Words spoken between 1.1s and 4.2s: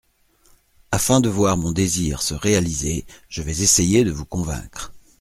de voir mon désir se réaliser, je vais essayer de